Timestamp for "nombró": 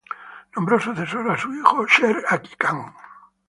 0.55-0.79